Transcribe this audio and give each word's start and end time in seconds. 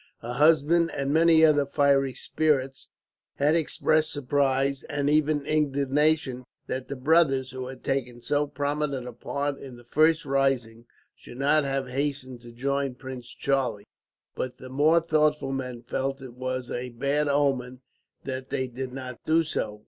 Her 0.23 0.33
husband, 0.33 0.89
and 0.95 1.13
many 1.13 1.45
other 1.45 1.67
fiery 1.67 2.15
spirits, 2.15 2.89
had 3.35 3.55
expressed 3.55 4.11
surprise 4.11 4.81
and 4.89 5.11
even 5.11 5.45
indignation 5.45 6.43
that 6.65 6.87
the 6.87 6.95
brothers, 6.95 7.51
who 7.51 7.67
had 7.67 7.83
taken 7.83 8.19
so 8.19 8.47
prominent 8.47 9.07
a 9.07 9.13
part 9.13 9.59
in 9.59 9.77
the 9.77 9.83
first 9.83 10.25
rising, 10.25 10.87
should 11.13 11.37
not 11.37 11.65
have 11.65 11.87
hastened 11.87 12.41
to 12.41 12.51
join 12.51 12.95
Prince 12.95 13.27
Charlie; 13.27 13.85
but 14.33 14.57
the 14.57 14.69
more 14.69 15.01
thoughtful 15.01 15.51
men 15.51 15.83
felt 15.83 16.19
it 16.19 16.33
was 16.33 16.71
a 16.71 16.89
bad 16.89 17.27
omen 17.27 17.81
that 18.23 18.49
they 18.49 18.65
did 18.65 18.91
not 18.93 19.19
do 19.27 19.43
so. 19.43 19.79